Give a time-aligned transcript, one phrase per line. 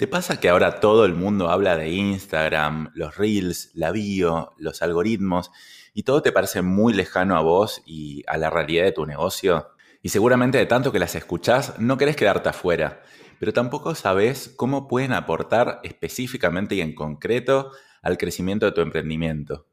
[0.00, 4.80] ¿Te pasa que ahora todo el mundo habla de Instagram, los reels, la bio, los
[4.80, 5.50] algoritmos
[5.92, 9.72] y todo te parece muy lejano a vos y a la realidad de tu negocio?
[10.00, 13.02] Y seguramente de tanto que las escuchás no querés quedarte afuera,
[13.38, 17.70] pero tampoco sabes cómo pueden aportar específicamente y en concreto
[18.00, 19.66] al crecimiento de tu emprendimiento.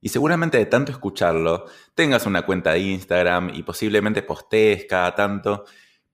[0.00, 1.64] Y seguramente de tanto escucharlo,
[1.96, 5.64] tengas una cuenta de Instagram y posiblemente postees cada tanto,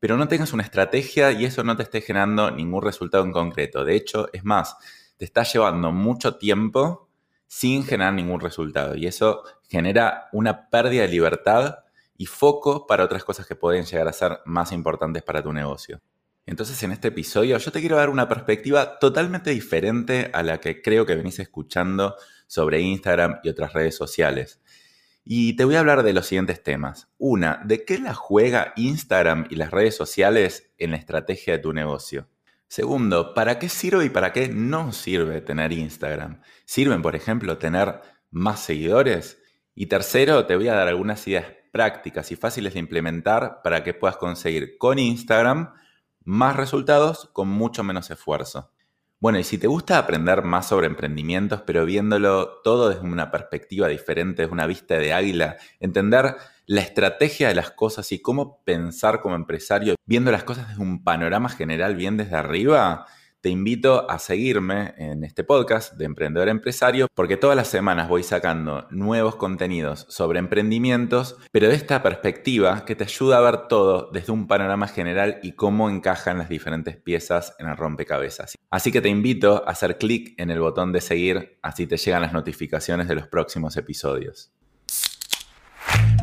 [0.00, 3.84] pero no tengas una estrategia y eso no te esté generando ningún resultado en concreto.
[3.84, 4.76] De hecho, es más,
[5.18, 7.08] te está llevando mucho tiempo
[7.46, 11.80] sin generar ningún resultado y eso genera una pérdida de libertad
[12.16, 16.00] y foco para otras cosas que pueden llegar a ser más importantes para tu negocio.
[16.46, 20.80] Entonces en este episodio yo te quiero dar una perspectiva totalmente diferente a la que
[20.80, 24.60] creo que venís escuchando sobre Instagram y otras redes sociales.
[25.32, 27.08] Y te voy a hablar de los siguientes temas.
[27.16, 31.72] Una, ¿de qué la juega Instagram y las redes sociales en la estrategia de tu
[31.72, 32.26] negocio?
[32.66, 36.40] Segundo, ¿para qué sirve y para qué no sirve tener Instagram?
[36.64, 38.00] ¿Sirven, por ejemplo, tener
[38.32, 39.40] más seguidores?
[39.72, 43.94] Y tercero, te voy a dar algunas ideas prácticas y fáciles de implementar para que
[43.94, 45.74] puedas conseguir con Instagram
[46.24, 48.72] más resultados con mucho menos esfuerzo.
[49.22, 53.86] Bueno, y si te gusta aprender más sobre emprendimientos, pero viéndolo todo desde una perspectiva
[53.86, 59.20] diferente, desde una vista de águila, entender la estrategia de las cosas y cómo pensar
[59.20, 63.04] como empresario, viendo las cosas desde un panorama general bien desde arriba,
[63.40, 68.22] te invito a seguirme en este podcast de Emprendedor Empresario porque todas las semanas voy
[68.22, 74.10] sacando nuevos contenidos sobre emprendimientos, pero de esta perspectiva que te ayuda a ver todo
[74.12, 78.58] desde un panorama general y cómo encajan las diferentes piezas en el rompecabezas.
[78.70, 82.22] Así que te invito a hacer clic en el botón de seguir, así te llegan
[82.22, 84.52] las notificaciones de los próximos episodios.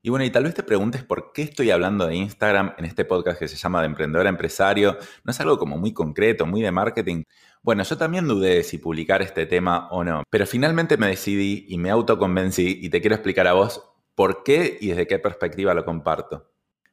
[0.00, 3.04] Y bueno, y tal vez te preguntes por qué estoy hablando de Instagram en este
[3.04, 4.96] podcast que se llama de emprendedor empresario.
[5.24, 7.24] No es algo como muy concreto, muy de marketing.
[7.62, 11.66] Bueno, yo también dudé de si publicar este tema o no, pero finalmente me decidí
[11.68, 13.82] y me autoconvencí y te quiero explicar a vos
[14.14, 16.48] por qué y desde qué perspectiva lo comparto.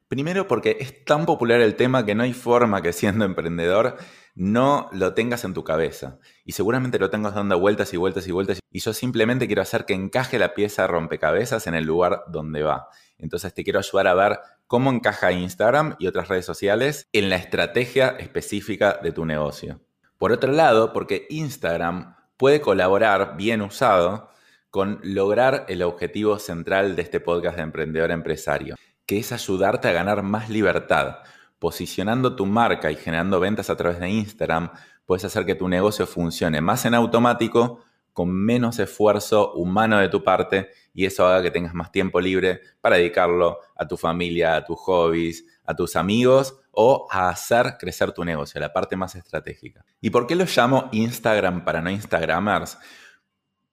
[0.08, 3.96] Primero porque es tan popular el tema que no hay forma que siendo emprendedor
[4.36, 6.20] no lo tengas en tu cabeza.
[6.44, 8.60] Y seguramente lo tengas dando vueltas y vueltas y vueltas.
[8.70, 12.88] Y yo simplemente quiero hacer que encaje la pieza rompecabezas en el lugar donde va.
[13.18, 17.36] Entonces te quiero ayudar a ver cómo encaja Instagram y otras redes sociales en la
[17.36, 19.80] estrategia específica de tu negocio.
[20.18, 24.30] Por otro lado, porque Instagram puede colaborar bien usado
[24.70, 29.92] con lograr el objetivo central de este podcast de emprendedor empresario, que es ayudarte a
[29.92, 31.18] ganar más libertad.
[31.58, 34.70] Posicionando tu marca y generando ventas a través de Instagram,
[35.06, 37.80] puedes hacer que tu negocio funcione más en automático
[38.12, 42.60] con menos esfuerzo humano de tu parte y eso haga que tengas más tiempo libre
[42.80, 48.12] para dedicarlo a tu familia, a tus hobbies, a tus amigos o a hacer crecer
[48.12, 49.84] tu negocio, la parte más estratégica.
[50.00, 52.78] ¿Y por qué lo llamo Instagram para no Instagramers?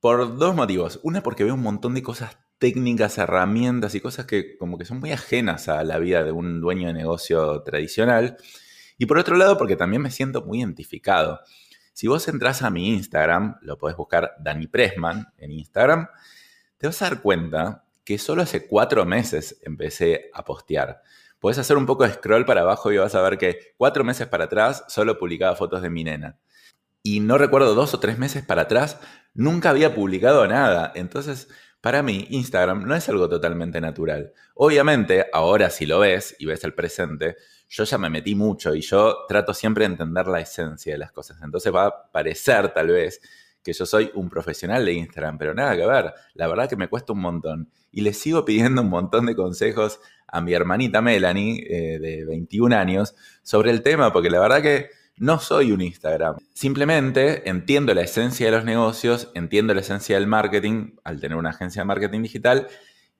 [0.02, 1.00] Por dos motivos.
[1.04, 5.02] Una, porque veo un montón de cosas técnicas, herramientas y cosas que como que son
[5.02, 8.38] muy ajenas a la vida de un dueño de negocio tradicional.
[8.98, 11.42] Y por otro lado, porque también me siento muy identificado.
[11.92, 16.08] Si vos entras a mi Instagram, lo podés buscar Dani Pressman en Instagram,
[16.78, 21.02] te vas a dar cuenta que solo hace cuatro meses empecé a postear.
[21.40, 24.28] Podés hacer un poco de scroll para abajo y vas a ver que cuatro meses
[24.28, 26.40] para atrás solo publicaba fotos de mi nena.
[27.02, 29.02] Y no recuerdo dos o tres meses para atrás,
[29.34, 30.94] nunca había publicado nada.
[30.96, 31.50] Entonces,
[31.84, 34.32] para mí, Instagram no es algo totalmente natural.
[34.56, 37.36] Obviamente, ahora si lo ves y ves el presente,
[37.68, 41.12] yo ya me metí mucho y yo trato siempre de entender la esencia de las
[41.12, 41.42] cosas.
[41.44, 43.20] Entonces va a parecer tal vez
[43.62, 46.14] que yo soy un profesional de Instagram, pero nada que ver.
[46.36, 47.70] La verdad que me cuesta un montón.
[47.92, 52.74] Y le sigo pidiendo un montón de consejos a mi hermanita Melanie, eh, de 21
[52.78, 54.88] años, sobre el tema, porque la verdad que
[55.18, 56.38] no soy un Instagram.
[56.54, 61.52] Simplemente entiendo la esencia de los negocios, entiendo la esencia del marketing al tener una
[61.52, 62.68] agencia de marketing digital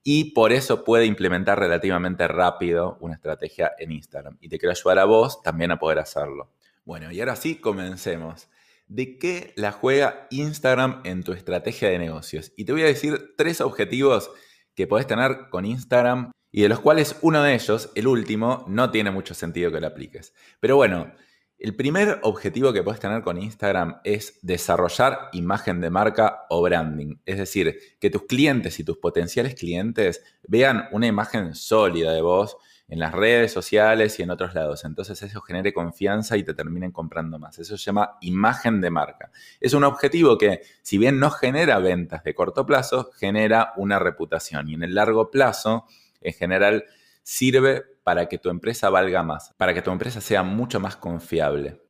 [0.02, 4.36] y por eso puede implementar relativamente rápido una estrategia en Instagram.
[4.40, 6.50] Y te quiero ayudar a vos también a poder hacerlo.
[6.84, 8.48] Bueno, y ahora sí, comencemos.
[8.86, 12.52] ¿De qué la juega Instagram en tu estrategia de negocios?
[12.56, 14.30] Y te voy a decir tres objetivos
[14.74, 18.90] que podés tener con Instagram y de los cuales uno de ellos, el último, no
[18.90, 20.34] tiene mucho sentido que lo apliques.
[20.60, 21.14] Pero bueno,
[21.58, 27.16] El primer objetivo que puedes tener con Instagram es desarrollar imagen de marca o branding.
[27.24, 32.56] Es decir, que tus clientes y tus potenciales clientes vean una imagen sólida de vos
[32.88, 34.84] en las redes sociales y en otros lados.
[34.84, 37.58] Entonces eso genere confianza y te terminen comprando más.
[37.58, 39.30] Eso se llama imagen de marca.
[39.60, 44.68] Es un objetivo que, si bien no genera ventas de corto plazo, genera una reputación
[44.68, 45.86] y en el largo plazo,
[46.20, 46.84] en general,
[47.24, 51.80] sirve para que tu empresa valga más, para que tu empresa sea mucho más confiable.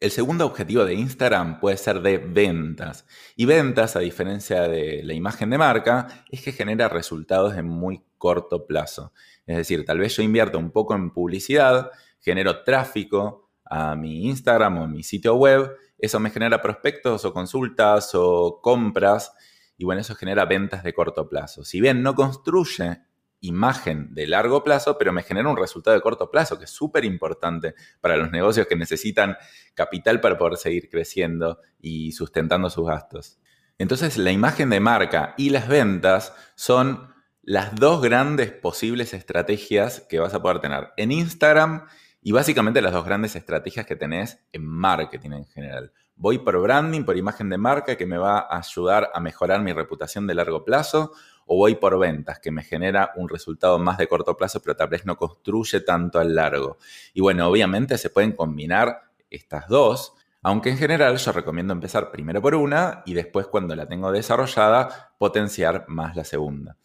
[0.00, 3.04] El segundo objetivo de Instagram puede ser de ventas.
[3.34, 8.04] Y ventas, a diferencia de la imagen de marca, es que genera resultados en muy
[8.16, 9.12] corto plazo.
[9.44, 11.90] Es decir, tal vez yo invierto un poco en publicidad,
[12.20, 17.32] genero tráfico a mi Instagram o a mi sitio web, eso me genera prospectos o
[17.32, 19.32] consultas o compras
[19.76, 21.64] y bueno, eso genera ventas de corto plazo.
[21.64, 23.02] Si bien no construye
[23.40, 27.04] imagen de largo plazo, pero me genera un resultado de corto plazo, que es súper
[27.04, 29.36] importante para los negocios que necesitan
[29.74, 33.38] capital para poder seguir creciendo y sustentando sus gastos.
[33.78, 40.18] Entonces, la imagen de marca y las ventas son las dos grandes posibles estrategias que
[40.18, 41.86] vas a poder tener en Instagram
[42.20, 45.92] y básicamente las dos grandes estrategias que tenés en marketing en general.
[46.16, 49.72] Voy por branding, por imagen de marca que me va a ayudar a mejorar mi
[49.72, 51.12] reputación de largo plazo
[51.48, 54.88] o voy por ventas que me genera un resultado más de corto plazo pero tal
[54.88, 56.78] vez no construye tanto al largo.
[57.14, 62.40] Y bueno, obviamente se pueden combinar estas dos, aunque en general yo recomiendo empezar primero
[62.40, 66.76] por una y después cuando la tengo desarrollada potenciar más la segunda.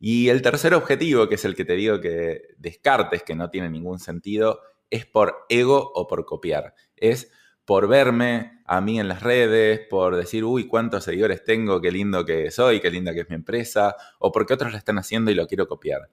[0.00, 3.70] Y el tercer objetivo, que es el que te digo que descartes, que no tiene
[3.70, 4.60] ningún sentido,
[4.90, 6.74] es por ego o por copiar.
[6.96, 7.32] Es
[7.68, 12.24] por verme a mí en las redes, por decir, uy, cuántos seguidores tengo, qué lindo
[12.24, 15.34] que soy, qué linda que es mi empresa, o porque otros lo están haciendo y
[15.34, 16.08] lo quiero copiar.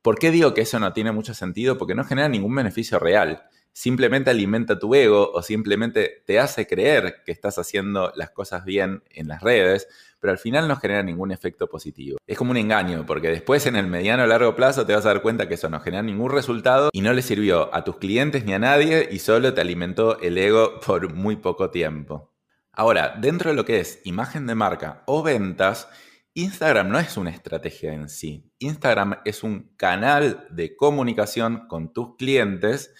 [0.00, 1.76] ¿Por qué digo que eso no tiene mucho sentido?
[1.76, 3.42] Porque no genera ningún beneficio real.
[3.72, 9.02] Simplemente alimenta tu ego o simplemente te hace creer que estás haciendo las cosas bien
[9.10, 9.88] en las redes,
[10.22, 12.16] pero al final no genera ningún efecto positivo.
[12.28, 15.08] Es como un engaño, porque después en el mediano o largo plazo te vas a
[15.08, 18.44] dar cuenta que eso no genera ningún resultado y no le sirvió a tus clientes
[18.44, 22.32] ni a nadie y solo te alimentó el ego por muy poco tiempo.
[22.72, 25.88] Ahora, dentro de lo que es imagen de marca o ventas,
[26.34, 28.48] Instagram no es una estrategia en sí.
[28.60, 32.94] Instagram es un canal de comunicación con tus clientes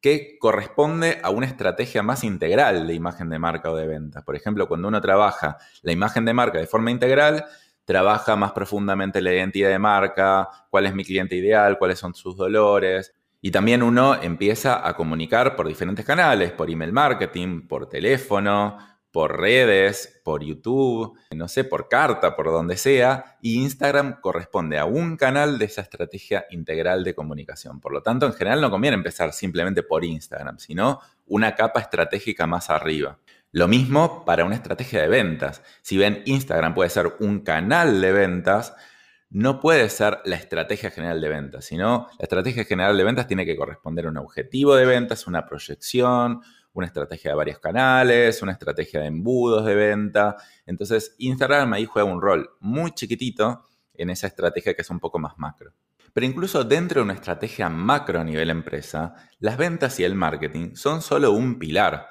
[0.00, 4.22] que corresponde a una estrategia más integral de imagen de marca o de venta.
[4.22, 7.44] Por ejemplo, cuando uno trabaja la imagen de marca de forma integral,
[7.84, 12.36] trabaja más profundamente la identidad de marca, cuál es mi cliente ideal, cuáles son sus
[12.36, 13.14] dolores.
[13.42, 18.78] Y también uno empieza a comunicar por diferentes canales, por email marketing, por teléfono,
[19.10, 24.84] por redes, por YouTube, no sé, por carta, por donde sea, y Instagram corresponde a
[24.84, 27.80] un canal de esa estrategia integral de comunicación.
[27.80, 32.46] Por lo tanto, en general no conviene empezar simplemente por Instagram, sino una capa estratégica
[32.46, 33.18] más arriba.
[33.52, 35.62] Lo mismo para una estrategia de ventas.
[35.82, 38.74] Si ven, Instagram puede ser un canal de ventas,
[39.30, 43.46] no puede ser la estrategia general de ventas, sino la estrategia general de ventas tiene
[43.46, 46.42] que corresponder a un objetivo de ventas, una proyección,
[46.72, 50.36] una estrategia de varios canales, una estrategia de embudos de venta.
[50.66, 55.18] Entonces, Instagram ahí juega un rol muy chiquitito en esa estrategia que es un poco
[55.18, 55.72] más macro.
[56.12, 60.74] Pero incluso dentro de una estrategia macro a nivel empresa, las ventas y el marketing
[60.74, 62.08] son solo un pilar.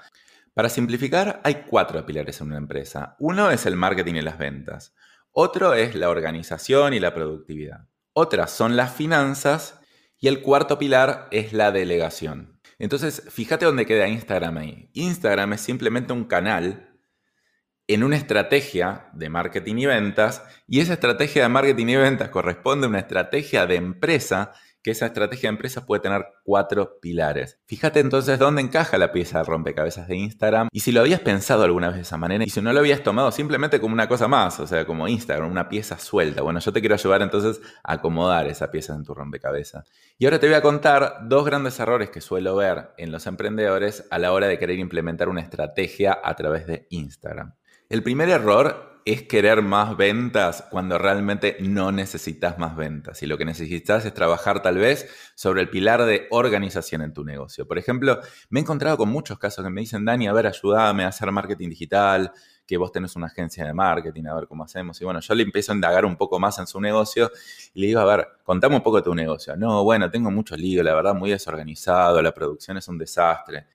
[0.53, 3.15] Para simplificar, hay cuatro pilares en una empresa.
[3.19, 4.93] Uno es el marketing y las ventas.
[5.31, 7.87] Otro es la organización y la productividad.
[8.13, 9.79] Otras son las finanzas.
[10.21, 12.58] Y el cuarto pilar es la delegación.
[12.79, 14.89] Entonces, fíjate dónde queda Instagram ahí.
[14.93, 16.89] Instagram es simplemente un canal
[17.87, 22.85] en una estrategia de marketing y ventas, y esa estrategia de marketing y ventas corresponde
[22.85, 27.59] a una estrategia de empresa que esa estrategia de empresa puede tener cuatro pilares.
[27.65, 31.63] Fíjate entonces dónde encaja la pieza de rompecabezas de Instagram y si lo habías pensado
[31.63, 34.27] alguna vez de esa manera y si no lo habías tomado simplemente como una cosa
[34.27, 36.41] más, o sea, como Instagram, una pieza suelta.
[36.41, 39.89] Bueno, yo te quiero ayudar entonces a acomodar esa pieza en tu rompecabezas.
[40.17, 44.05] Y ahora te voy a contar dos grandes errores que suelo ver en los emprendedores
[44.09, 47.53] a la hora de querer implementar una estrategia a través de Instagram.
[47.89, 53.23] El primer error es querer más ventas cuando realmente no necesitas más ventas.
[53.23, 57.23] Y lo que necesitas es trabajar tal vez sobre el pilar de organización en tu
[57.23, 57.67] negocio.
[57.67, 61.05] Por ejemplo, me he encontrado con muchos casos que me dicen, Dani, a ver, ayúdame
[61.05, 62.31] a hacer marketing digital,
[62.67, 65.01] que vos tenés una agencia de marketing, a ver cómo hacemos.
[65.01, 67.31] Y bueno, yo le empiezo a indagar un poco más en su negocio
[67.73, 69.55] y le digo, a ver, contame un poco de tu negocio.
[69.55, 73.65] No, bueno, tengo mucho lío, la verdad, muy desorganizado, la producción es un desastre.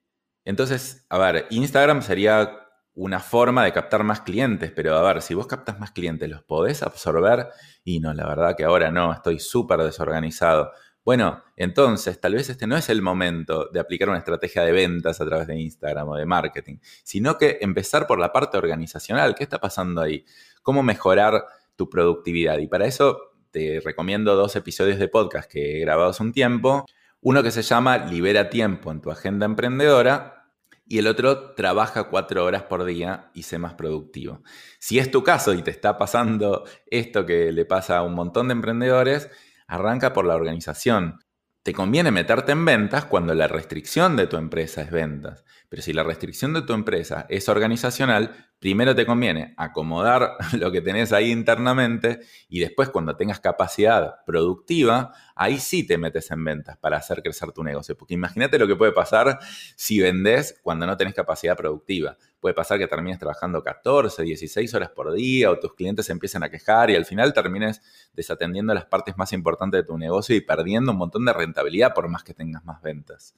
[0.45, 2.64] Entonces, a ver, Instagram sería
[2.95, 6.43] una forma de captar más clientes, pero a ver, si vos captas más clientes, ¿los
[6.43, 7.49] podés absorber?
[7.83, 10.71] Y no, la verdad que ahora no, estoy súper desorganizado.
[11.05, 15.21] Bueno, entonces tal vez este no es el momento de aplicar una estrategia de ventas
[15.21, 19.35] a través de Instagram o de marketing, sino que empezar por la parte organizacional.
[19.35, 20.25] ¿Qué está pasando ahí?
[20.63, 21.45] ¿Cómo mejorar
[21.77, 22.59] tu productividad?
[22.59, 26.87] Y para eso te recomiendo dos episodios de podcast que he grabado hace un tiempo.
[27.21, 30.44] Uno que se llama Libera tiempo en tu agenda emprendedora
[30.87, 34.43] y el otro trabaja cuatro horas por día y sé más productivo.
[34.79, 38.49] Si es tu caso y te está pasando esto que le pasa a un montón
[38.49, 39.31] de emprendedores,
[39.67, 41.21] arranca por la organización.
[41.63, 45.45] Te conviene meterte en ventas cuando la restricción de tu empresa es ventas.
[45.75, 50.81] Pero si la restricción de tu empresa es organizacional, primero te conviene acomodar lo que
[50.81, 56.77] tenés ahí internamente y después cuando tengas capacidad productiva, ahí sí te metes en ventas
[56.77, 57.97] para hacer crecer tu negocio.
[57.99, 59.41] Porque imagínate lo que puede pasar
[59.75, 62.17] si vendés cuando no tenés capacidad productiva.
[62.39, 66.45] Puede pasar que termines trabajando 14, 16 horas por día o tus clientes se empiecen
[66.45, 70.41] a quejar y al final termines desatendiendo las partes más importantes de tu negocio y
[70.41, 73.35] perdiendo un montón de rentabilidad por más que tengas más ventas.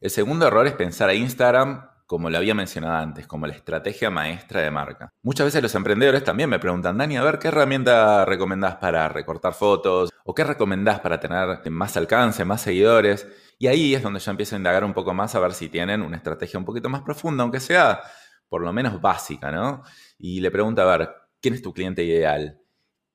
[0.00, 4.10] El segundo error es pensar a Instagram como lo había mencionado antes, como la estrategia
[4.10, 5.12] maestra de marca.
[5.22, 9.54] Muchas veces los emprendedores también me preguntan, Dani, a ver, ¿qué herramienta recomendás para recortar
[9.54, 10.10] fotos?
[10.24, 13.28] ¿O qué recomendás para tener más alcance, más seguidores?
[13.60, 16.02] Y ahí es donde yo empiezo a indagar un poco más a ver si tienen
[16.02, 18.00] una estrategia un poquito más profunda, aunque sea
[18.48, 19.84] por lo menos básica, ¿no?
[20.18, 22.58] Y le pregunto, a ver, ¿quién es tu cliente ideal?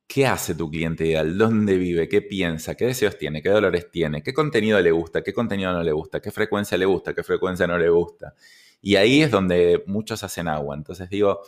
[0.07, 1.37] ¿Qué hace tu cliente ideal?
[1.37, 2.07] ¿Dónde vive?
[2.07, 2.75] ¿Qué piensa?
[2.75, 3.41] ¿Qué deseos tiene?
[3.41, 4.21] ¿Qué dolores tiene?
[4.23, 5.23] ¿Qué contenido le gusta?
[5.23, 6.21] ¿Qué contenido no le gusta?
[6.21, 7.13] ¿Qué frecuencia le gusta?
[7.13, 8.33] ¿Qué frecuencia no le gusta?
[8.81, 10.75] Y ahí es donde muchos hacen agua.
[10.75, 11.41] Entonces digo,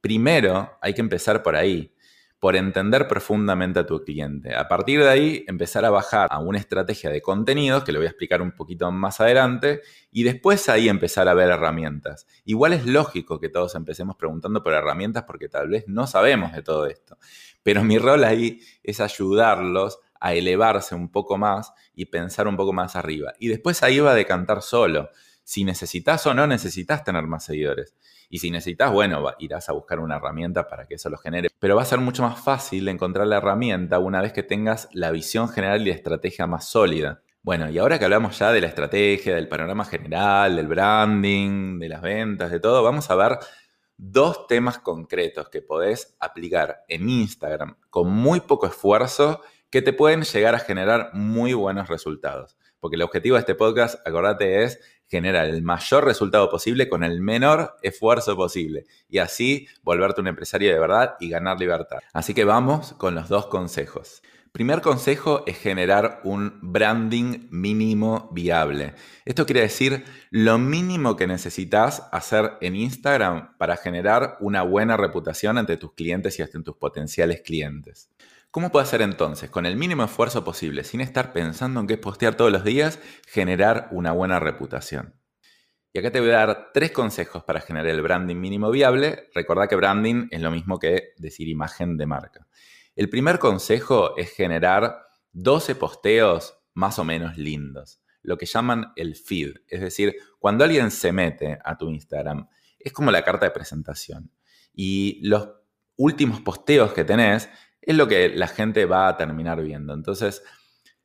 [0.00, 1.92] primero hay que empezar por ahí
[2.40, 4.56] por entender profundamente a tu cliente.
[4.56, 8.06] A partir de ahí, empezar a bajar a una estrategia de contenidos, que lo voy
[8.06, 12.26] a explicar un poquito más adelante, y después ahí empezar a ver herramientas.
[12.46, 16.62] Igual es lógico que todos empecemos preguntando por herramientas porque tal vez no sabemos de
[16.62, 17.18] todo esto,
[17.62, 22.72] pero mi rol ahí es ayudarlos a elevarse un poco más y pensar un poco
[22.72, 23.34] más arriba.
[23.38, 25.10] Y después ahí va a decantar solo
[25.50, 27.96] si necesitas o no necesitas tener más seguidores.
[28.28, 31.48] Y si necesitas, bueno, irás a buscar una herramienta para que eso lo genere.
[31.58, 35.10] Pero va a ser mucho más fácil encontrar la herramienta una vez que tengas la
[35.10, 37.22] visión general y la estrategia más sólida.
[37.42, 41.88] Bueno, y ahora que hablamos ya de la estrategia, del panorama general, del branding, de
[41.88, 43.36] las ventas, de todo, vamos a ver
[43.96, 50.22] dos temas concretos que podés aplicar en Instagram con muy poco esfuerzo que te pueden
[50.22, 52.56] llegar a generar muy buenos resultados.
[52.78, 54.78] Porque el objetivo de este podcast, acordate, es
[55.10, 60.72] generar el mayor resultado posible con el menor esfuerzo posible y así volverte un empresario
[60.72, 61.98] de verdad y ganar libertad.
[62.12, 64.22] Así que vamos con los dos consejos.
[64.52, 68.94] Primer consejo es generar un branding mínimo viable.
[69.24, 75.56] Esto quiere decir lo mínimo que necesitas hacer en Instagram para generar una buena reputación
[75.56, 78.10] ante tus clientes y hasta tus potenciales clientes.
[78.52, 82.34] ¿Cómo puedo hacer entonces, con el mínimo esfuerzo posible, sin estar pensando en qué postear
[82.34, 85.14] todos los días, generar una buena reputación?
[85.92, 89.28] Y acá te voy a dar tres consejos para generar el branding mínimo viable.
[89.36, 92.48] Recordá que branding es lo mismo que decir imagen de marca.
[92.96, 99.14] El primer consejo es generar 12 posteos más o menos lindos, lo que llaman el
[99.14, 99.58] feed.
[99.68, 102.48] Es decir, cuando alguien se mete a tu Instagram,
[102.80, 104.32] es como la carta de presentación.
[104.74, 105.50] Y los
[105.94, 107.48] últimos posteos que tenés
[107.82, 109.94] es lo que la gente va a terminar viendo.
[109.94, 110.42] Entonces,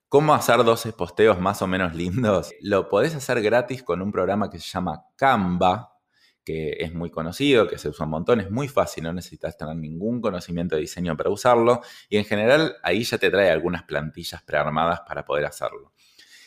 [0.09, 2.53] ¿cómo hacer 12 posteos más o menos lindos?
[2.61, 5.95] Lo podés hacer gratis con un programa que se llama Canva,
[6.43, 9.75] que es muy conocido, que se usa un montón, es muy fácil, no necesitas tener
[9.75, 14.43] ningún conocimiento de diseño para usarlo y en general ahí ya te trae algunas plantillas
[14.43, 15.91] prearmadas para poder hacerlo.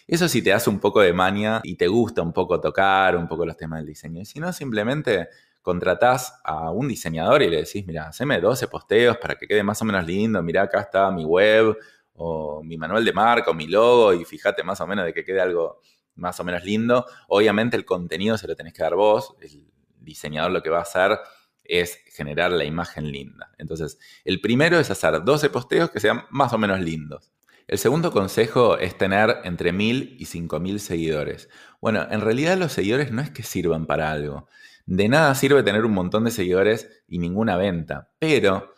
[0.06, 3.28] Eso sí te hace un poco de mania y te gusta un poco tocar un
[3.28, 4.23] poco los temas del diseño.
[4.23, 5.28] Y si no, simplemente
[5.69, 9.83] contratás a un diseñador y le decís, mira, haceme 12 posteos para que quede más
[9.83, 11.77] o menos lindo, mira, acá está mi web
[12.15, 15.23] o mi manual de marca o mi logo y fíjate más o menos de que
[15.27, 15.83] quede algo
[16.15, 17.05] más o menos lindo.
[17.29, 19.63] Obviamente el contenido se lo tenés que dar vos, el
[20.01, 21.19] diseñador lo que va a hacer
[21.65, 23.53] es generar la imagen linda.
[23.59, 27.31] Entonces, el primero es hacer 12 posteos que sean más o menos lindos.
[27.67, 31.51] El segundo consejo es tener entre 1000 y 5000 seguidores.
[31.83, 34.49] Bueno, en realidad los seguidores no es que sirvan para algo.
[34.88, 38.73] De nada sirve tener un montón de seguidores y ninguna venta, pero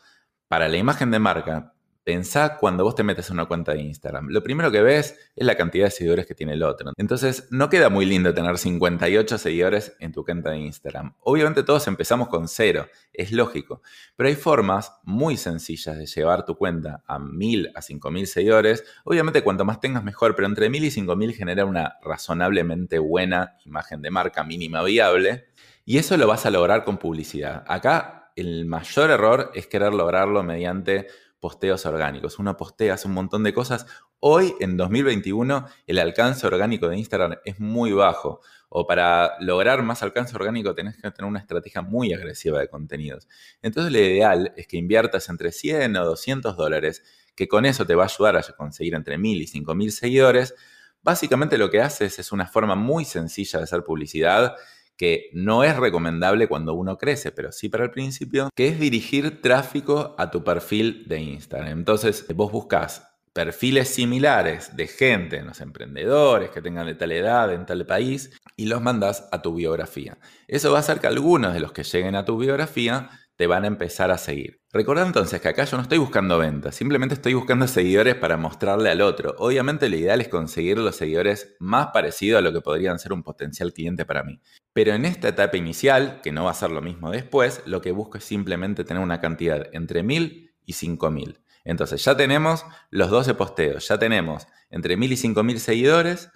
[0.49, 4.31] para la imagen de marca, Pensá cuando vos te metes en una cuenta de Instagram.
[4.31, 6.93] Lo primero que ves es la cantidad de seguidores que tiene el otro.
[6.97, 11.15] Entonces, no queda muy lindo tener 58 seguidores en tu cuenta de Instagram.
[11.21, 13.83] Obviamente todos empezamos con cero, es lógico.
[14.17, 18.85] Pero hay formas muy sencillas de llevar tu cuenta a 1000 a 5000 seguidores.
[19.05, 24.01] Obviamente cuanto más tengas mejor, pero entre 1000 y 5000 genera una razonablemente buena imagen
[24.01, 25.51] de marca mínima viable.
[25.91, 27.65] Y eso lo vas a lograr con publicidad.
[27.67, 31.09] Acá el mayor error es querer lograrlo mediante
[31.41, 32.39] posteos orgánicos.
[32.39, 33.87] Uno postea, hace un montón de cosas.
[34.21, 38.41] Hoy, en 2021, el alcance orgánico de Instagram es muy bajo.
[38.69, 43.27] O para lograr más alcance orgánico tenés que tener una estrategia muy agresiva de contenidos.
[43.61, 47.03] Entonces lo ideal es que inviertas entre 100 o 200 dólares,
[47.35, 50.55] que con eso te va a ayudar a conseguir entre 1000 y 5000 seguidores.
[51.03, 54.55] Básicamente lo que haces es una forma muy sencilla de hacer publicidad
[55.01, 59.41] que no es recomendable cuando uno crece, pero sí para el principio, que es dirigir
[59.41, 61.79] tráfico a tu perfil de Instagram.
[61.79, 67.65] Entonces, vos buscas perfiles similares de gente, los emprendedores que tengan de tal edad en
[67.65, 70.19] tal país, y los mandas a tu biografía.
[70.47, 73.09] Eso va a hacer que algunos de los que lleguen a tu biografía
[73.41, 74.61] te van a empezar a seguir.
[74.71, 78.91] Recordad entonces que acá yo no estoy buscando ventas, simplemente estoy buscando seguidores para mostrarle
[78.91, 79.35] al otro.
[79.39, 83.23] Obviamente lo ideal es conseguir los seguidores más parecidos a lo que podrían ser un
[83.23, 84.43] potencial cliente para mí.
[84.75, 87.93] Pero en esta etapa inicial, que no va a ser lo mismo después, lo que
[87.93, 91.41] busco es simplemente tener una cantidad entre 1000 y 5000.
[91.65, 96.29] Entonces ya tenemos los 12 posteos, ya tenemos entre 1000 y 5000 seguidores.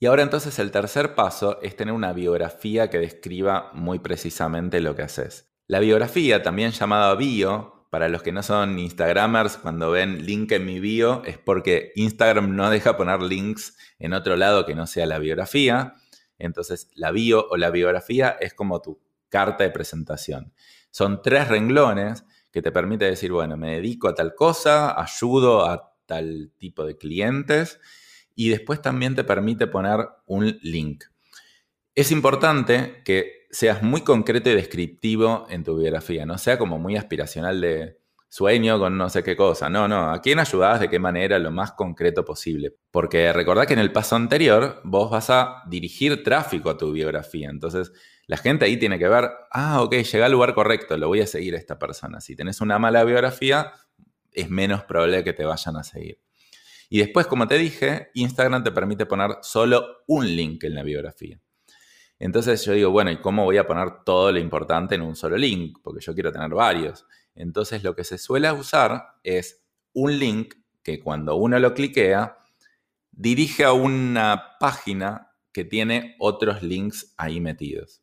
[0.00, 4.96] Y ahora entonces el tercer paso es tener una biografía que describa muy precisamente lo
[4.96, 5.49] que haces.
[5.70, 10.66] La biografía, también llamada bio, para los que no son Instagramers, cuando ven link en
[10.66, 15.06] mi bio, es porque Instagram no deja poner links en otro lado que no sea
[15.06, 15.94] la biografía.
[16.38, 20.52] Entonces la bio o la biografía es como tu carta de presentación.
[20.90, 25.94] Son tres renglones que te permite decir, bueno, me dedico a tal cosa, ayudo a
[26.04, 27.78] tal tipo de clientes
[28.34, 31.04] y después también te permite poner un link.
[31.94, 36.96] Es importante que seas muy concreto y descriptivo en tu biografía, no sea como muy
[36.96, 39.68] aspiracional de sueño con no sé qué cosa.
[39.68, 40.80] No, no, ¿a quién ayudás?
[40.80, 41.38] ¿De qué manera?
[41.38, 42.74] Lo más concreto posible.
[42.90, 47.50] Porque recordá que en el paso anterior vos vas a dirigir tráfico a tu biografía.
[47.50, 47.92] Entonces,
[48.26, 51.26] la gente ahí tiene que ver, ah, ok, llega al lugar correcto, lo voy a
[51.26, 52.20] seguir a esta persona.
[52.20, 53.72] Si tenés una mala biografía,
[54.30, 56.20] es menos probable que te vayan a seguir.
[56.88, 61.40] Y después, como te dije, Instagram te permite poner solo un link en la biografía.
[62.20, 65.38] Entonces yo digo, bueno, ¿y cómo voy a poner todo lo importante en un solo
[65.38, 65.78] link?
[65.82, 67.06] Porque yo quiero tener varios.
[67.34, 69.64] Entonces lo que se suele usar es
[69.94, 72.36] un link que cuando uno lo cliquea,
[73.10, 78.02] dirige a una página que tiene otros links ahí metidos.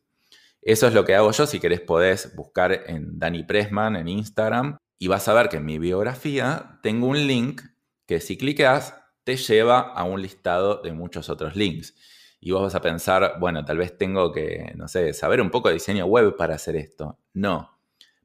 [0.62, 1.46] Eso es lo que hago yo.
[1.46, 5.64] Si querés podés buscar en Dani Pressman en Instagram y vas a ver que en
[5.64, 7.62] mi biografía tengo un link
[8.04, 11.94] que si clicas te lleva a un listado de muchos otros links.
[12.40, 15.68] Y vos vas a pensar, bueno, tal vez tengo que, no sé, saber un poco
[15.68, 17.18] de diseño web para hacer esto.
[17.34, 17.78] No.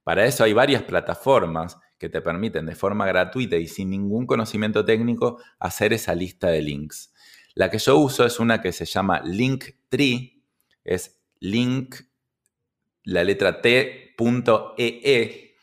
[0.04, 4.84] Para eso hay varias plataformas que te permiten de forma gratuita y sin ningún conocimiento
[4.84, 7.13] técnico hacer esa lista de links.
[7.56, 10.41] La que yo uso es una que se llama Linktree,
[10.84, 11.95] es link
[13.04, 15.56] la letra T.ee, e,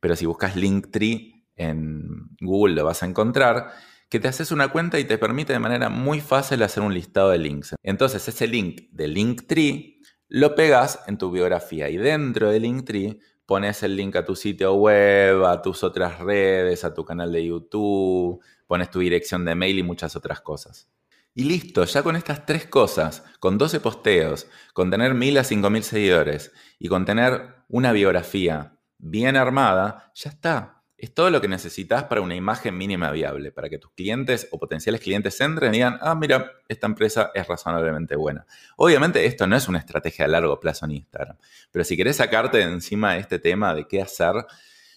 [0.00, 3.72] pero si buscas Linktree en Google lo vas a encontrar,
[4.10, 7.30] que te haces una cuenta y te permite de manera muy fácil hacer un listado
[7.30, 7.76] de links.
[7.82, 13.82] Entonces ese link de Linktree lo pegas en tu biografía y dentro de Linktree pones
[13.84, 18.42] el link a tu sitio web, a tus otras redes, a tu canal de YouTube,
[18.66, 20.90] pones tu dirección de mail y muchas otras cosas.
[21.32, 25.82] Y listo, ya con estas tres cosas, con 12 posteos, con tener 1000 a 5000
[25.84, 30.79] seguidores y con tener una biografía bien armada, ya está.
[31.00, 34.58] Es todo lo que necesitas para una imagen mínima viable, para que tus clientes o
[34.58, 38.44] potenciales clientes entren y digan, ah, mira, esta empresa es razonablemente buena.
[38.76, 41.38] Obviamente esto no es una estrategia a largo plazo en Instagram,
[41.72, 44.44] pero si querés sacarte de encima este tema de qué hacer,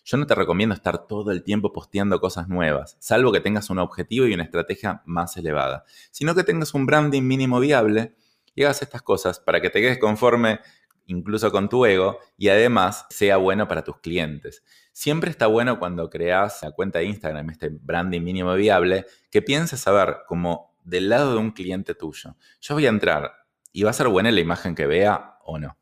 [0.04, 3.80] yo no te recomiendo estar todo el tiempo posteando cosas nuevas, salvo que tengas un
[3.80, 8.14] objetivo y una estrategia más elevada, sino que tengas un branding mínimo viable
[8.56, 10.60] y hagas estas cosas para que te quedes conforme
[11.06, 14.64] incluso con tu ego y además sea bueno para tus clientes.
[14.94, 19.86] Siempre está bueno cuando creas la cuenta de Instagram, este branding mínimo viable, que pienses
[19.88, 22.38] a ver como del lado de un cliente tuyo.
[22.62, 23.34] Yo voy a entrar
[23.72, 25.80] y va a ser buena la imagen que vea o no.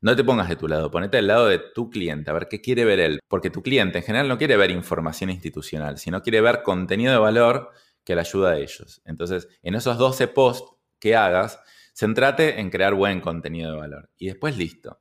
[0.00, 2.60] No te pongas de tu lado, ponete al lado de tu cliente, a ver qué
[2.60, 3.20] quiere ver él.
[3.28, 7.18] Porque tu cliente en general no quiere ver información institucional, sino quiere ver contenido de
[7.18, 7.70] valor
[8.02, 9.00] que le ayuda a ellos.
[9.04, 11.60] Entonces, en esos 12 posts que hagas,
[11.94, 14.10] centrate en crear buen contenido de valor.
[14.16, 14.99] Y después listo.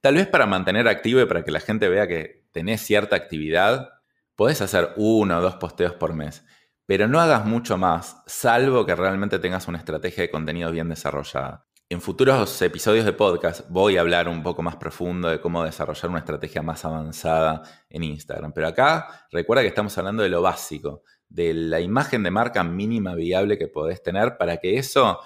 [0.00, 3.90] Tal vez para mantener activo y para que la gente vea que tenés cierta actividad,
[4.36, 6.44] podés hacer uno o dos posteos por mes.
[6.86, 11.66] Pero no hagas mucho más, salvo que realmente tengas una estrategia de contenido bien desarrollada.
[11.90, 16.10] En futuros episodios de podcast voy a hablar un poco más profundo de cómo desarrollar
[16.10, 18.52] una estrategia más avanzada en Instagram.
[18.52, 23.14] Pero acá recuerda que estamos hablando de lo básico, de la imagen de marca mínima
[23.14, 25.18] viable que podés tener para que eso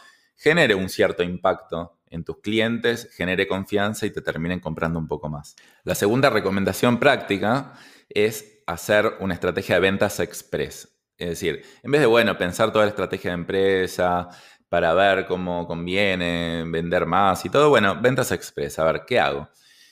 [0.43, 5.29] genere un cierto impacto en tus clientes, genere confianza y te terminen comprando un poco
[5.29, 5.55] más.
[5.85, 7.75] La segunda recomendación práctica
[8.09, 10.99] es hacer una estrategia de ventas express.
[11.17, 14.29] Es decir, en vez de, bueno, pensar toda la estrategia de empresa
[14.69, 19.49] para ver cómo conviene vender más y todo, bueno, ventas express, a ver, ¿qué hago?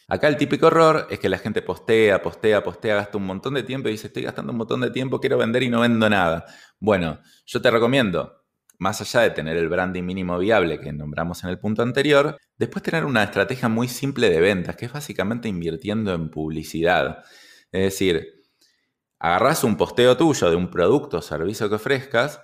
[0.09, 3.63] Acá el típico error es que la gente postea, postea, postea, gasta un montón de
[3.63, 6.45] tiempo y dice, estoy gastando un montón de tiempo, quiero vender y no vendo nada.
[6.81, 8.40] Bueno, yo te recomiendo,
[8.81, 12.83] más allá de tener el branding mínimo viable que nombramos en el punto anterior, después
[12.83, 17.23] tener una estrategia muy simple de ventas, que es básicamente invirtiendo en publicidad.
[17.71, 18.43] Es decir,
[19.19, 22.41] agarrás un posteo tuyo de un producto o servicio que ofrezcas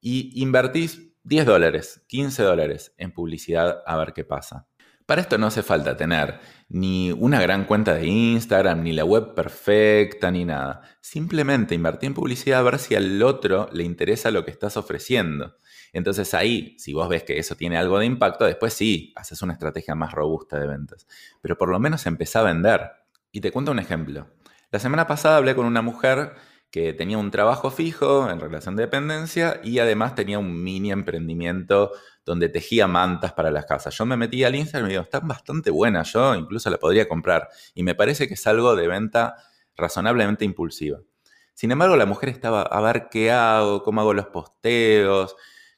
[0.00, 4.66] y invertís 10 dólares, 15 dólares en publicidad a ver qué pasa.
[5.06, 9.34] Para esto no hace falta tener ni una gran cuenta de Instagram, ni la web
[9.34, 10.82] perfecta, ni nada.
[11.00, 15.54] Simplemente invertir en publicidad a ver si al otro le interesa lo que estás ofreciendo.
[15.96, 19.54] Entonces ahí, si vos ves que eso tiene algo de impacto, después sí, haces una
[19.54, 21.06] estrategia más robusta de ventas.
[21.40, 22.90] Pero por lo menos empezá a vender.
[23.32, 24.26] Y te cuento un ejemplo.
[24.70, 26.34] La semana pasada hablé con una mujer
[26.70, 31.92] que tenía un trabajo fijo en relación de dependencia y además tenía un mini emprendimiento
[32.26, 33.96] donde tejía mantas para las casas.
[33.96, 37.48] Yo me metí al Instagram y digo, están bastante buenas, yo incluso la podría comprar.
[37.74, 39.36] Y me parece que es algo de venta
[39.74, 40.98] razonablemente impulsiva.
[41.54, 45.36] Sin embargo, la mujer estaba a ver qué hago, cómo hago los posteos,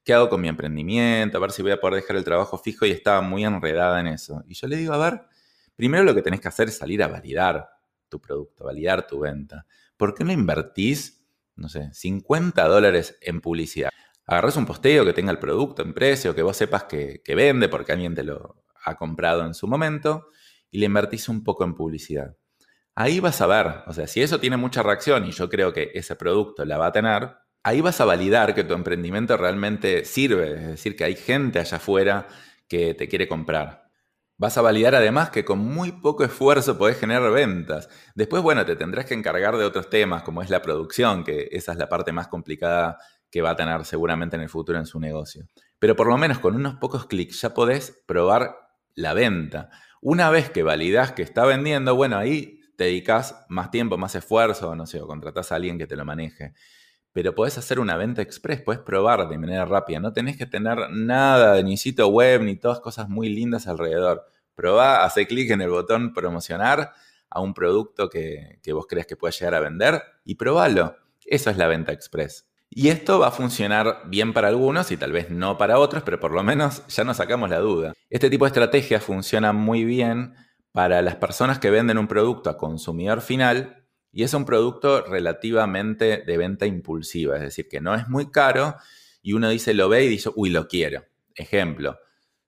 [0.09, 2.87] qué hago con mi emprendimiento, a ver si voy a poder dejar el trabajo fijo
[2.87, 4.43] y estaba muy enredada en eso.
[4.49, 5.21] Y yo le digo, a ver,
[5.77, 7.69] primero lo que tenés que hacer es salir a validar
[8.09, 9.67] tu producto, validar tu venta.
[9.99, 13.91] ¿Por qué no invertís, no sé, 50 dólares en publicidad?
[14.25, 17.93] agarras un posteo que tenga el producto en precio, que vos sepas que, vende porque
[17.93, 20.29] alguien te lo ha comprado en su momento
[20.71, 22.35] y le invertís un poco en publicidad.
[22.95, 25.91] Ahí vas a ver, o sea, si eso tiene mucha reacción y yo creo que
[25.95, 27.31] ese producto la va a tener,
[27.63, 31.77] ahí vas a validar que tu emprendimiento realmente sirve, es decir, que hay gente allá
[31.77, 32.29] afuera
[32.69, 33.89] que te quiere comprar.
[34.37, 37.89] Vas a validar además que con muy poco esfuerzo podés generar ventas.
[38.15, 41.73] Después, bueno, te tendrás que encargar de otros temas, como es la producción, que esa
[41.73, 42.99] es la parte más complicada
[43.31, 45.47] que va a tener seguramente en el futuro en su negocio.
[45.81, 48.55] Pero por lo menos con unos pocos clics ya podés probar
[48.95, 49.71] la venta.
[50.01, 54.77] Una vez que validás que está vendiendo, bueno, ahí te dedicas más tiempo, más esfuerzo,
[54.77, 56.55] no sé, o contratás a alguien que te lo maneje.
[57.13, 60.01] Pero podés hacer una venta express, podés probar de manera rápida.
[60.01, 64.27] No tenés que tener nada, ni sitio web, ni todas cosas muy lindas alrededor.
[64.55, 66.93] Probá, hace clic en el botón promocionar
[67.31, 70.97] a un producto que, que vos creas que pueda llegar a vender y probalo.
[71.25, 72.49] Eso es la venta express.
[72.71, 76.21] Y esto va a funcionar bien para algunos y tal vez no para otros, pero
[76.21, 77.95] por lo menos ya nos sacamos la duda.
[78.11, 80.35] Este tipo de estrategias funciona muy bien
[80.73, 86.23] para las personas que venden un producto a consumidor final y es un producto relativamente
[86.27, 88.77] de venta impulsiva, es decir, que no es muy caro
[89.23, 91.05] y uno dice, lo ve y dice, uy, lo quiero.
[91.35, 91.99] Ejemplo,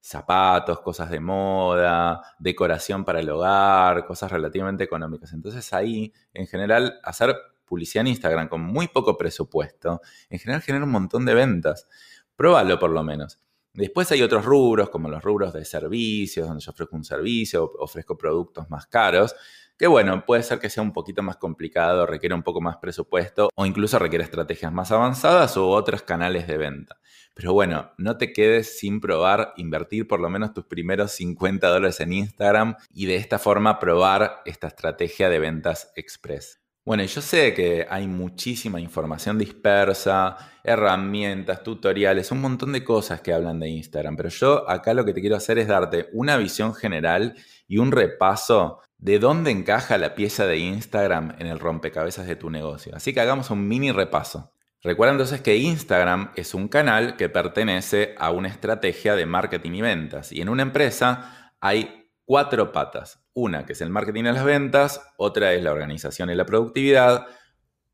[0.00, 5.32] zapatos, cosas de moda, decoración para el hogar, cosas relativamente económicas.
[5.32, 10.84] Entonces ahí, en general, hacer publicidad en Instagram con muy poco presupuesto, en general genera
[10.84, 11.86] un montón de ventas.
[12.34, 13.38] Pruébalo por lo menos.
[13.72, 18.18] Después hay otros rubros, como los rubros de servicios, donde yo ofrezco un servicio, ofrezco
[18.18, 19.36] productos más caros,
[19.80, 23.48] que bueno, puede ser que sea un poquito más complicado, requiere un poco más presupuesto
[23.54, 26.98] o incluso requiere estrategias más avanzadas u otros canales de venta.
[27.32, 31.98] Pero bueno, no te quedes sin probar, invertir por lo menos tus primeros 50 dólares
[32.00, 36.60] en Instagram y de esta forma probar esta estrategia de ventas express.
[36.84, 43.32] Bueno, yo sé que hay muchísima información dispersa, herramientas, tutoriales, un montón de cosas que
[43.32, 46.74] hablan de Instagram, pero yo acá lo que te quiero hacer es darte una visión
[46.74, 47.34] general
[47.66, 52.50] y un repaso de dónde encaja la pieza de Instagram en el rompecabezas de tu
[52.50, 52.94] negocio.
[52.94, 54.52] Así que hagamos un mini repaso.
[54.82, 59.82] Recuerda entonces que Instagram es un canal que pertenece a una estrategia de marketing y
[59.82, 63.24] ventas y en una empresa hay cuatro patas.
[63.32, 67.26] Una que es el marketing y las ventas, otra es la organización y la productividad,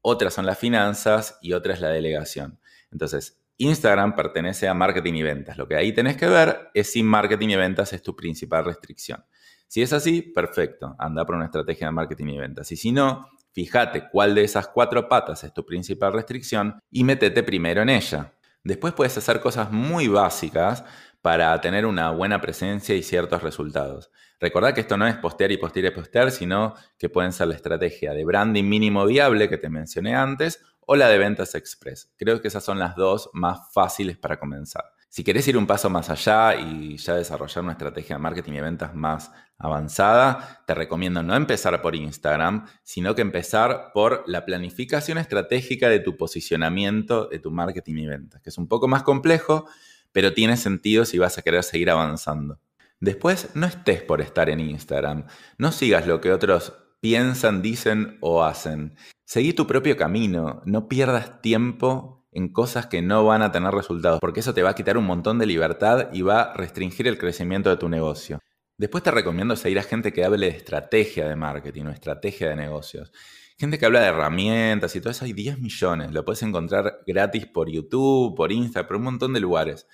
[0.01, 2.59] otras son las finanzas y otra es la delegación.
[2.91, 5.57] Entonces, Instagram pertenece a marketing y ventas.
[5.57, 9.25] Lo que ahí tenés que ver es si marketing y ventas es tu principal restricción.
[9.67, 12.71] Si es así, perfecto, anda por una estrategia de marketing y ventas.
[12.73, 17.43] Y si no, fíjate cuál de esas cuatro patas es tu principal restricción y métete
[17.43, 18.33] primero en ella.
[18.63, 20.85] Después puedes hacer cosas muy básicas
[21.23, 24.11] para tener una buena presencia y ciertos resultados.
[24.39, 27.55] Recordad que esto no es postear y postear y postear, sino que pueden ser la
[27.55, 32.13] estrategia de branding mínimo viable que te mencioné antes o la de ventas express.
[32.17, 34.85] Creo que esas son las dos más fáciles para comenzar.
[35.09, 38.61] Si querés ir un paso más allá y ya desarrollar una estrategia de marketing y
[38.61, 45.19] ventas más avanzada, te recomiendo no empezar por Instagram, sino que empezar por la planificación
[45.19, 49.67] estratégica de tu posicionamiento de tu marketing y ventas, que es un poco más complejo,
[50.13, 52.59] pero tiene sentido si vas a querer seguir avanzando.
[53.01, 55.27] Después, no estés por estar en Instagram.
[55.59, 58.97] No sigas lo que otros piensan, dicen o hacen.
[59.25, 64.21] Seguí tu propio camino, no pierdas tiempo en cosas que no van a tener resultados,
[64.21, 67.17] porque eso te va a quitar un montón de libertad y va a restringir el
[67.17, 68.41] crecimiento de tu negocio.
[68.77, 72.57] Después te recomiendo seguir a gente que hable de estrategia de marketing o estrategia de
[72.57, 73.11] negocios.
[73.57, 76.13] Gente que habla de herramientas y todo eso, hay 10 millones.
[76.13, 79.87] Lo puedes encontrar gratis por YouTube, por Instagram, por un montón de lugares.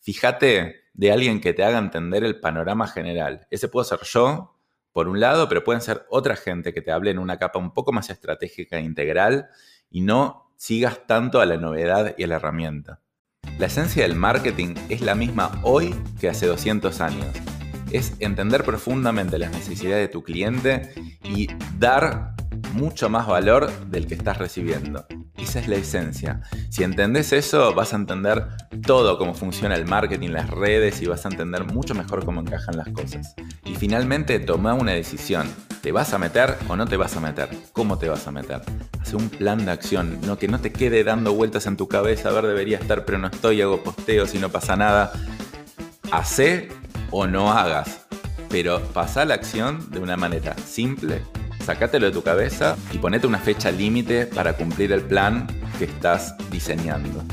[0.00, 3.46] Fíjate de alguien que te haga entender el panorama general.
[3.52, 4.58] Ese puedo ser yo,
[4.90, 7.72] por un lado, pero pueden ser otra gente que te hable en una capa un
[7.72, 9.48] poco más estratégica e integral
[9.90, 13.00] y no sigas tanto a la novedad y a la herramienta.
[13.58, 17.26] La esencia del marketing es la misma hoy que hace 200 años
[17.94, 20.90] es entender profundamente las necesidades de tu cliente
[21.22, 22.34] y dar
[22.74, 25.06] mucho más valor del que estás recibiendo.
[25.36, 26.42] Esa es la esencia.
[26.70, 28.48] Si entendés eso, vas a entender
[28.86, 32.76] todo cómo funciona el marketing, las redes y vas a entender mucho mejor cómo encajan
[32.76, 33.34] las cosas.
[33.64, 35.48] Y finalmente, toma una decisión.
[35.80, 37.48] ¿Te vas a meter o no te vas a meter?
[37.72, 38.62] ¿Cómo te vas a meter?
[39.00, 42.30] Hace un plan de acción, no que no te quede dando vueltas en tu cabeza,
[42.30, 45.12] a ver, debería estar, pero no estoy, hago posteos y no pasa nada.
[46.10, 46.70] Hacé
[47.10, 48.06] o no hagas,
[48.48, 51.22] pero pasa la acción de una manera simple,
[51.64, 55.46] sacátelo de tu cabeza y ponete una fecha límite para cumplir el plan
[55.78, 57.24] que estás diseñando.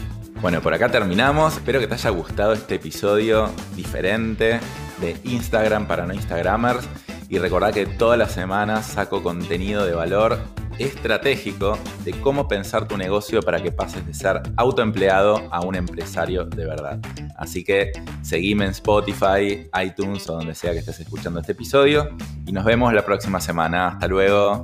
[0.41, 1.57] Bueno, por acá terminamos.
[1.57, 4.59] Espero que te haya gustado este episodio diferente
[4.99, 6.87] de Instagram para no Instagramers.
[7.29, 10.39] Y recordá que todas las semanas saco contenido de valor
[10.79, 16.45] estratégico de cómo pensar tu negocio para que pases de ser autoempleado a un empresario
[16.45, 16.99] de verdad.
[17.37, 22.09] Así que seguime en Spotify, iTunes o donde sea que estés escuchando este episodio
[22.45, 23.89] y nos vemos la próxima semana.
[23.89, 24.63] Hasta luego.